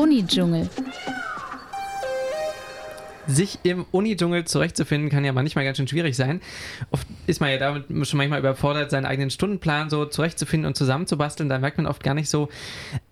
Uni-Dschungel. 0.00 0.66
Sich 3.26 3.58
im 3.64 3.84
Uni-Dschungel 3.90 4.46
zurechtzufinden, 4.46 5.10
kann 5.10 5.26
ja 5.26 5.34
manchmal 5.34 5.66
ganz 5.66 5.76
schön 5.76 5.88
schwierig 5.88 6.16
sein. 6.16 6.40
Oft 6.90 7.06
ist 7.26 7.42
man 7.42 7.50
ja 7.50 7.58
damit 7.58 7.84
schon 8.08 8.16
manchmal 8.16 8.38
überfordert, 8.38 8.90
seinen 8.90 9.04
eigenen 9.04 9.28
Stundenplan 9.28 9.90
so 9.90 10.06
zurechtzufinden 10.06 10.66
und 10.66 10.74
zusammenzubasteln. 10.74 11.50
Da 11.50 11.58
merkt 11.58 11.76
man 11.76 11.86
oft 11.86 12.02
gar 12.02 12.14
nicht 12.14 12.30
so, 12.30 12.48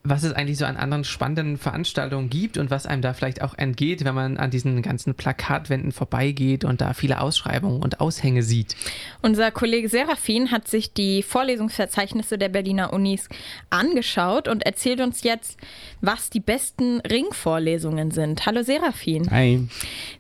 was 0.05 0.23
es 0.23 0.33
eigentlich 0.33 0.59
so 0.59 0.65
an 0.65 0.77
anderen 0.77 1.05
spannenden 1.05 1.59
Veranstaltungen 1.59 2.31
gibt 2.31 2.57
und 2.57 2.71
was 2.71 2.87
einem 2.87 3.03
da 3.03 3.13
vielleicht 3.13 3.43
auch 3.43 3.59
entgeht, 3.59 4.05
wenn 4.05 4.15
man 4.15 4.37
an 4.37 4.51
diesen 4.51 4.81
ganzen 4.81 5.15
Plakatwänden 5.15 5.93
vorbeigeht 5.93 6.65
und 6.65 6.81
da 6.81 6.95
viele 6.95 7.21
Ausschreibungen 7.21 7.83
und 7.83 8.01
Aushänge 8.01 8.43
sieht. 8.43 8.77
Unser 9.23 9.51
Kollege 9.51 9.89
Serafin 9.89 10.51
hat 10.51 10.69
sich 10.69 10.93
die 10.93 11.23
Vorlesungsverzeichnisse 11.23 12.39
der 12.39 12.49
Berliner 12.49 12.93
Unis 12.93 13.29
angeschaut 13.71 14.49
und 14.49 14.65
erzählt 14.65 15.01
uns 15.01 15.25
jetzt, 15.25 15.59
was 16.01 16.31
die 16.31 16.41
besten 16.41 17.01
Ringvorlesungen 17.01 18.11
sind. 18.13 18.47
Hallo 18.47 18.63
Serafin. 18.63 19.31
Hi. 19.31 19.69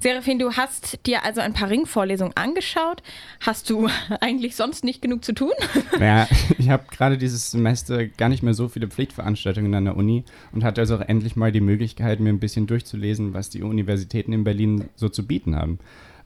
Serafin, 0.01 0.39
du 0.39 0.53
hast 0.53 1.07
dir 1.07 1.25
also 1.25 1.41
ein 1.41 1.55
paar 1.55 1.71
Ringvorlesungen 1.71 2.37
angeschaut. 2.37 3.03
Hast 3.41 3.71
du 3.71 3.89
eigentlich 4.21 4.57
sonst 4.57 4.85
nicht 4.85 5.01
genug 5.01 5.25
zu 5.25 5.33
tun? 5.33 5.53
Ja, 6.01 6.29
ich 6.59 6.69
habe 6.69 6.85
gerade 6.91 7.17
dieses 7.17 7.53
Semester 7.53 8.07
gar 8.07 8.29
nicht 8.29 8.43
mehr 8.43 8.55
so 8.55 8.69
viele 8.69 8.89
Pflichtveranstaltungen 8.89 9.78
an 9.79 9.87
der 9.87 9.97
Uni 9.97 10.25
und 10.53 10.65
hatte 10.65 10.81
also 10.81 10.97
auch 10.97 11.01
endlich 11.01 11.37
mal 11.37 11.53
die 11.53 11.61
Möglichkeit, 11.61 12.21
mir 12.21 12.31
ein 12.31 12.41
bisschen 12.41 12.67
durchzulesen, 12.67 13.35
was 13.35 13.51
die 13.51 13.63
Universitäten 13.63 14.33
in 14.33 14.45
Berlin 14.45 14.85
so 14.97 15.09
zu 15.09 15.27
bieten 15.27 15.57
haben. 15.57 15.79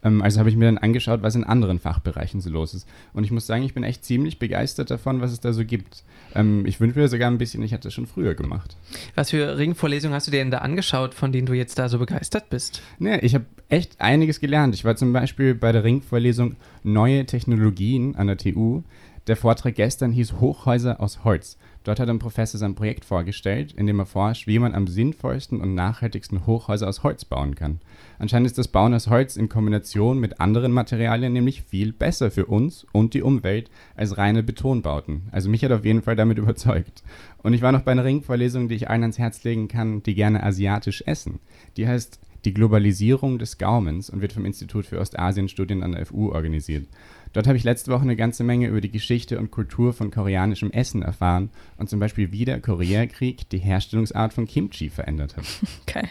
Ähm, 0.03 0.23
also 0.23 0.39
habe 0.39 0.51
ich 0.51 0.57
mir 0.57 0.67
dann 0.67 0.79
angeschaut, 0.79 1.23
was 1.23 1.35
in 1.35 1.45
anderen 1.45 1.79
Fachbereichen 1.79 2.41
so 2.41 2.51
los 2.51 2.75
ist. 2.75 2.89
Und 3.13 3.25
ich 3.25 3.31
muss 3.31 3.47
sagen, 3.47 3.63
ich 3.63 3.75
bin 3.75 3.85
echt 3.85 4.05
ziemlich 4.05 4.39
begeistert 4.39 4.91
davon, 4.91 5.21
was 5.21 5.33
es 5.33 5.41
da 5.41 5.53
so 5.53 5.65
gibt. 5.65 6.03
Ähm, 6.35 6.67
ich 6.67 6.81
wünsche 6.81 6.99
mir 6.99 7.09
sogar 7.09 7.31
ein 7.31 7.39
bisschen, 7.39 7.63
ich 7.63 7.73
hätte 7.73 7.85
das 7.85 7.95
schon 7.95 8.07
früher 8.07 8.35
gemacht. 8.35 8.77
Was 9.15 9.31
für 9.31 9.59
Ringvorlesungen 9.59 10.15
hast 10.15 10.27
du 10.27 10.31
dir 10.31 10.39
denn 10.39 10.51
da 10.51 10.59
angeschaut, 10.59 11.15
von 11.15 11.33
denen 11.33 11.47
du 11.47 11.53
jetzt 11.53 11.79
da 11.79 11.89
so 11.89 11.99
begeistert 11.99 12.51
bist? 12.51 12.83
Nee, 12.99 13.19
ich 13.19 13.35
habe 13.35 13.47
echt 13.69 14.01
einiges 14.01 14.41
gelernt. 14.41 14.75
Ich 14.75 14.85
war 14.85 14.97
zum 14.97 15.13
Beispiel 15.13 15.55
bei 15.55 15.73
der 15.73 15.85
Ringvorlesung 15.85 16.57
Neue 16.83 17.25
Technologien 17.27 18.17
an 18.17 18.27
der 18.27 18.37
TU. 18.37 18.83
Der 19.29 19.37
Vortrag 19.37 19.77
gestern 19.77 20.11
hieß 20.11 20.41
Hochhäuser 20.41 21.01
aus 21.01 21.23
Holz. 21.23 21.57
Dort 21.85 22.01
hat 22.01 22.09
ein 22.09 22.19
Professor 22.19 22.59
sein 22.59 22.75
Projekt 22.75 23.05
vorgestellt, 23.05 23.73
in 23.73 23.87
dem 23.87 24.01
er 24.01 24.07
forscht, 24.07 24.49
wie 24.49 24.59
man 24.59 24.75
am 24.75 24.89
sinnvollsten 24.89 25.61
und 25.61 25.77
nachhaltigsten 25.77 26.45
Hochhäuser 26.45 26.89
aus 26.89 27.05
Holz 27.05 27.25
bauen 27.25 27.55
kann. 27.55 27.81
Anscheinend 28.19 28.47
ist 28.47 28.59
das 28.59 28.67
Bauen 28.67 28.95
aus 28.95 29.09
Holz 29.09 29.37
in 29.37 29.49
Kombination 29.49 30.19
mit 30.19 30.41
anderen 30.41 30.73
Materialien 30.73 31.33
nämlich 31.33 31.63
viel 31.63 31.93
besser 31.93 32.33
für 32.33 32.47
uns 32.47 32.85
und 32.91 33.15
die 33.15 33.23
Umwelt 33.23 33.71
als 33.95 34.19
reine 34.19 34.43
Betonbauten. 34.43 35.29
Also 35.31 35.49
mich 35.49 35.65
hat 35.65 35.71
auf 35.71 35.85
jeden 35.85 36.03
Fall 36.03 36.17
damit 36.17 36.39
überzeugt. 36.39 37.05
Und 37.45 37.55
ich 37.55 37.63
war 37.63 37.71
noch 37.71 37.83
bei 37.83 37.93
einer 37.93 38.05
Ringvorlesung, 38.05 38.69
die 38.69 38.75
ich 38.75 38.91
allen 38.91 39.03
ans 39.03 39.19
Herz 39.19 39.45
legen 39.45 39.69
kann, 39.69 40.03
die 40.03 40.15
gerne 40.15 40.43
asiatisch 40.43 41.05
essen. 41.07 41.39
Die 41.77 41.87
heißt 41.87 42.19
die 42.45 42.55
Globalisierung 42.55 43.39
des 43.39 43.59
Gaumens 43.59 44.11
und 44.11 44.21
wird 44.21 44.33
vom 44.33 44.45
Institut 44.45 44.87
für 44.87 44.99
Ostasienstudien 44.99 45.83
an 45.83 45.93
der 45.93 46.07
FU 46.07 46.33
organisiert. 46.33 46.89
Dort 47.33 47.47
habe 47.47 47.57
ich 47.57 47.65
letzte 47.65 47.91
Woche 47.91 48.03
eine 48.03 48.17
ganze 48.17 48.45
Menge 48.45 48.69
über 48.69 48.81
die 48.81 48.91
Geschichte 48.91 49.39
und 49.39 49.51
Kultur 49.51 49.93
von 49.95 50.11
koreanischem 50.11 50.71
Essen 50.71 51.03
erfahren 51.03 51.51
und 51.79 51.89
zum 51.89 51.99
Beispiel 51.99 52.31
wie 52.31 52.45
der 52.45 52.61
Koreakrieg 52.61 53.49
die 53.49 53.59
Herstellungsart 53.59 54.35
von 54.35 54.47
Kimchi 54.47 54.91
verändert 54.91 55.37
hat. 55.37 55.45
Okay. 55.83 56.09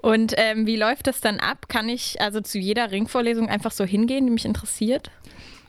Und 0.00 0.34
ähm, 0.36 0.66
wie 0.66 0.76
läuft 0.76 1.06
das 1.06 1.20
dann 1.20 1.40
ab? 1.40 1.68
Kann 1.68 1.88
ich 1.88 2.20
also 2.20 2.40
zu 2.40 2.58
jeder 2.58 2.90
Ringvorlesung 2.90 3.48
einfach 3.48 3.72
so 3.72 3.84
hingehen, 3.84 4.24
die 4.26 4.32
mich 4.32 4.44
interessiert? 4.44 5.10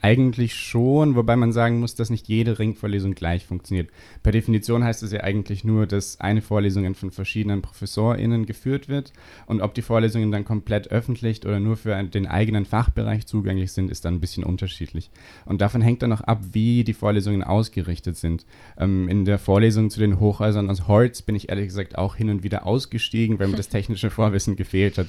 Eigentlich 0.04 0.54
schon, 0.54 1.14
wobei 1.14 1.36
man 1.36 1.52
sagen 1.52 1.78
muss, 1.78 1.94
dass 1.94 2.10
nicht 2.10 2.26
jede 2.26 2.58
Ringvorlesung 2.58 3.14
gleich 3.14 3.46
funktioniert. 3.46 3.88
Per 4.24 4.32
Definition 4.32 4.82
heißt 4.82 5.04
es 5.04 5.12
ja 5.12 5.20
eigentlich 5.20 5.62
nur, 5.62 5.86
dass 5.86 6.18
eine 6.18 6.42
Vorlesung 6.42 6.92
von 6.96 7.12
verschiedenen 7.12 7.62
ProfessorInnen 7.62 8.44
geführt 8.44 8.88
wird 8.88 9.12
und 9.46 9.60
ob 9.60 9.74
die 9.74 9.82
Vorlesungen 9.82 10.32
dann 10.32 10.44
komplett 10.44 10.88
öffentlich 10.88 11.46
oder 11.46 11.60
nur 11.60 11.76
für 11.76 12.02
den 12.02 12.26
eigenen 12.26 12.64
Fachbereich 12.64 13.26
zugänglich 13.26 13.70
sind, 13.70 13.92
ist 13.92 14.04
dann 14.04 14.14
ein 14.14 14.20
bisschen 14.20 14.42
unterschiedlich. 14.42 15.12
Und 15.44 15.60
davon 15.60 15.82
hängt 15.82 16.02
dann 16.02 16.12
auch 16.12 16.22
ab, 16.22 16.40
wie 16.50 16.82
die 16.82 16.94
Vorlesungen 16.94 17.44
ausgerichtet 17.44 18.16
sind. 18.16 18.44
Ähm, 18.76 19.08
in 19.08 19.24
der 19.24 19.38
Vorlesung 19.38 19.88
zu 19.88 20.00
den 20.00 20.18
Hochhäusern 20.18 20.68
aus 20.68 20.88
Holz 20.88 21.22
bin 21.22 21.36
ich 21.36 21.48
ehrlich 21.48 21.66
gesagt 21.66 21.96
auch 21.96 22.16
hin 22.16 22.28
und 22.28 22.42
wieder 22.42 22.66
ausgestiegen, 22.66 23.38
weil 23.38 23.46
mir 23.46 23.56
das 23.56 23.68
technische 23.68 24.10
Vorwissen 24.10 24.56
gefehlt 24.56 24.98
hat. 24.98 25.06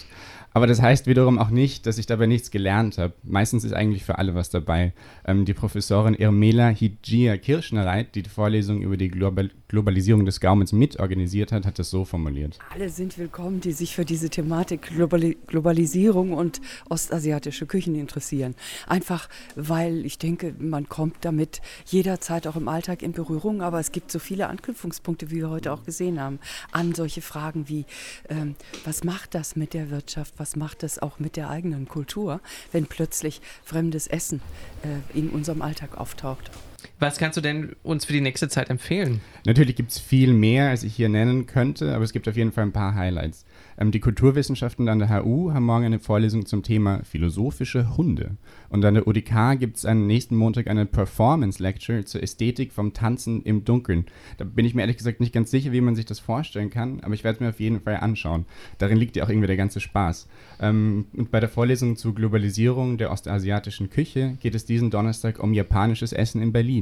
Aber 0.53 0.67
das 0.67 0.81
heißt 0.81 1.07
wiederum 1.07 1.39
auch 1.39 1.49
nicht, 1.49 1.87
dass 1.87 1.97
ich 1.97 2.05
dabei 2.05 2.27
nichts 2.27 2.51
gelernt 2.51 2.99
habe. 2.99 3.13
Meistens 3.23 3.63
ist 3.63 3.73
eigentlich 3.73 4.03
für 4.03 4.19
alle 4.19 4.35
was 4.35 4.51
dabei. 4.51 4.82
Ähm, 5.25 5.45
die 5.45 5.53
Professorin 5.53 6.15
Irmela 6.15 6.69
Hijia 6.69 7.37
Kirschnereit, 7.37 8.15
die 8.15 8.23
die 8.23 8.29
Vorlesung 8.29 8.81
über 8.81 8.97
die 8.97 9.09
Global 9.09 9.49
Globalisierung 9.73 10.23
des 10.23 10.39
Gaumens 10.39 10.71
mitorganisiert 10.71 11.51
hat, 11.51 11.65
hat 11.65 11.79
das 11.79 11.89
so 11.89 12.05
formuliert. 12.05 12.59
Alle 12.71 12.89
sind 12.89 13.17
willkommen, 13.17 13.59
die 13.59 13.71
sich 13.71 13.95
für 13.95 14.05
diese 14.05 14.29
Thematik 14.29 14.83
Globali 14.95 15.35
Globalisierung 15.47 16.33
und 16.33 16.61
ostasiatische 16.89 17.65
Küchen 17.65 17.95
interessieren. 17.95 18.53
Einfach, 18.85 19.29
weil 19.55 20.05
ich 20.05 20.19
denke, 20.19 20.53
man 20.59 20.89
kommt 20.89 21.17
damit 21.21 21.61
jederzeit 21.87 22.45
auch 22.45 22.55
im 22.55 22.67
Alltag 22.67 23.01
in 23.01 23.13
Berührung, 23.13 23.63
aber 23.63 23.79
es 23.79 23.91
gibt 23.91 24.11
so 24.11 24.19
viele 24.19 24.47
Anknüpfungspunkte, 24.47 25.31
wie 25.31 25.37
wir 25.37 25.49
heute 25.49 25.71
auch 25.71 25.83
gesehen 25.83 26.19
haben, 26.19 26.37
an 26.71 26.93
solche 26.93 27.23
Fragen 27.23 27.67
wie, 27.67 27.85
ähm, 28.29 28.55
was 28.85 29.03
macht 29.03 29.33
das 29.33 29.55
mit 29.55 29.73
der 29.73 29.89
Wirtschaft, 29.89 30.35
was 30.37 30.55
macht 30.55 30.83
das 30.83 30.99
auch 30.99 31.17
mit 31.17 31.35
der 31.35 31.49
eigenen 31.49 31.87
Kultur, 31.87 32.41
wenn 32.71 32.85
plötzlich 32.85 33.41
fremdes 33.63 34.05
Essen 34.05 34.39
in 35.13 35.29
unserem 35.29 35.61
Alltag 35.61 35.97
auftaucht. 35.97 36.51
Was 36.99 37.17
kannst 37.17 37.37
du 37.37 37.41
denn 37.41 37.75
uns 37.83 38.05
für 38.05 38.13
die 38.13 38.21
nächste 38.21 38.49
Zeit 38.49 38.69
empfehlen? 38.69 39.21
Natürlich 39.45 39.75
gibt 39.75 39.91
es 39.91 39.99
viel 39.99 40.33
mehr, 40.33 40.69
als 40.69 40.83
ich 40.83 40.95
hier 40.95 41.09
nennen 41.09 41.45
könnte, 41.45 41.93
aber 41.93 42.03
es 42.03 42.13
gibt 42.13 42.27
auf 42.27 42.37
jeden 42.37 42.51
Fall 42.51 42.65
ein 42.65 42.71
paar 42.71 42.95
Highlights. 42.95 43.45
Ähm, 43.77 43.91
die 43.91 43.99
Kulturwissenschaften 43.99 44.87
an 44.89 44.99
der 44.99 45.09
HU 45.09 45.51
haben 45.51 45.65
morgen 45.65 45.85
eine 45.85 45.99
Vorlesung 45.99 46.45
zum 46.45 46.63
Thema 46.63 47.01
philosophische 47.03 47.97
Hunde. 47.97 48.37
Und 48.69 48.85
an 48.85 48.93
der 48.93 49.07
UDK 49.07 49.59
gibt 49.59 49.77
es 49.77 49.85
am 49.85 50.07
nächsten 50.07 50.35
Montag 50.35 50.67
eine 50.67 50.85
Performance 50.85 51.61
Lecture 51.61 52.05
zur 52.05 52.23
Ästhetik 52.23 52.71
vom 52.71 52.93
Tanzen 52.93 53.41
im 53.43 53.65
Dunkeln. 53.65 54.05
Da 54.37 54.45
bin 54.45 54.65
ich 54.65 54.73
mir 54.73 54.81
ehrlich 54.81 54.97
gesagt 54.97 55.19
nicht 55.19 55.33
ganz 55.33 55.51
sicher, 55.51 55.71
wie 55.71 55.81
man 55.81 55.95
sich 55.95 56.05
das 56.05 56.19
vorstellen 56.19 56.69
kann, 56.69 57.01
aber 57.01 57.13
ich 57.13 57.23
werde 57.23 57.35
es 57.35 57.39
mir 57.41 57.49
auf 57.49 57.59
jeden 57.59 57.81
Fall 57.81 57.97
anschauen. 57.97 58.45
Darin 58.77 58.97
liegt 58.97 59.15
ja 59.15 59.23
auch 59.23 59.29
irgendwie 59.29 59.47
der 59.47 59.57
ganze 59.57 59.79
Spaß. 59.79 60.27
Ähm, 60.59 61.05
und 61.15 61.31
bei 61.31 61.39
der 61.39 61.49
Vorlesung 61.49 61.95
zur 61.97 62.15
Globalisierung 62.15 62.97
der 62.97 63.11
ostasiatischen 63.11 63.89
Küche 63.89 64.37
geht 64.41 64.55
es 64.55 64.65
diesen 64.65 64.89
Donnerstag 64.89 65.39
um 65.39 65.53
japanisches 65.53 66.13
Essen 66.13 66.41
in 66.41 66.51
Berlin. 66.51 66.72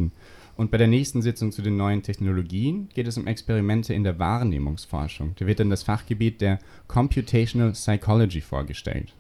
Und 0.57 0.69
bei 0.69 0.77
der 0.77 0.87
nächsten 0.87 1.21
Sitzung 1.21 1.51
zu 1.51 1.61
den 1.61 1.77
neuen 1.77 2.03
Technologien 2.03 2.89
geht 2.93 3.07
es 3.07 3.17
um 3.17 3.27
Experimente 3.27 3.93
in 3.93 4.03
der 4.03 4.19
Wahrnehmungsforschung. 4.19 5.33
Da 5.39 5.47
wird 5.47 5.59
dann 5.59 5.69
das 5.69 5.83
Fachgebiet 5.83 6.41
der 6.41 6.59
Computational 6.87 7.71
Psychology 7.71 8.41
vorgestellt. 8.41 9.13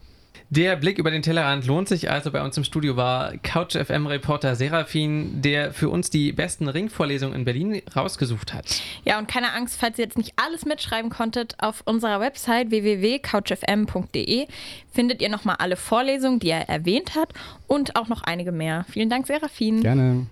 Der 0.53 0.75
Blick 0.75 0.97
über 0.97 1.11
den 1.11 1.21
Tellerrand 1.21 1.65
lohnt 1.65 1.87
sich 1.87 2.11
also. 2.11 2.29
Bei 2.29 2.43
uns 2.43 2.57
im 2.57 2.65
Studio 2.65 2.97
war 2.97 3.37
Couch 3.37 3.77
FM 3.77 4.05
Reporter 4.05 4.57
Serafin, 4.57 5.41
der 5.41 5.73
für 5.73 5.87
uns 5.87 6.09
die 6.09 6.33
besten 6.33 6.67
Ringvorlesungen 6.67 7.33
in 7.33 7.45
Berlin 7.45 7.81
rausgesucht 7.95 8.53
hat. 8.53 8.81
Ja, 9.05 9.17
und 9.17 9.29
keine 9.29 9.53
Angst, 9.53 9.79
falls 9.79 9.97
ihr 9.97 10.03
jetzt 10.03 10.17
nicht 10.17 10.33
alles 10.35 10.65
mitschreiben 10.65 11.09
konntet, 11.09 11.55
auf 11.59 11.83
unserer 11.85 12.19
Website 12.19 12.69
www.couchfm.de 12.69 14.47
findet 14.91 15.21
ihr 15.21 15.29
nochmal 15.29 15.55
alle 15.59 15.77
Vorlesungen, 15.77 16.39
die 16.39 16.49
er 16.49 16.67
erwähnt 16.67 17.15
hat 17.15 17.29
und 17.67 17.95
auch 17.95 18.09
noch 18.09 18.23
einige 18.23 18.51
mehr. 18.51 18.85
Vielen 18.89 19.09
Dank, 19.09 19.27
Serafin. 19.27 19.81
Gerne. 19.81 20.27